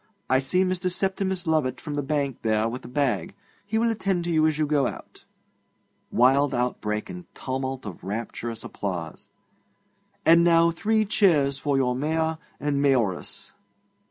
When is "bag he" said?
2.87-3.77